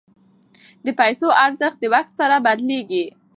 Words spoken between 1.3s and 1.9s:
ارزښت د